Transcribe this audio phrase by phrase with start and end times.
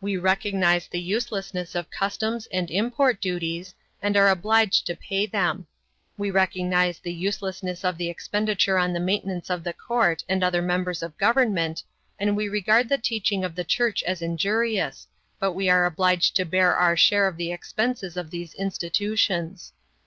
[0.00, 5.66] We recognize the uselessness of customs and import duties, and are obliged to pay them.
[6.16, 10.62] We recognize the uselessness of the expenditure on the maintenance of the Court and other
[10.62, 11.82] members of Government,
[12.18, 15.06] and we regard the teaching of the Church as injurious,
[15.38, 19.74] but we are obliged to bear our share of the expenses of these institutions.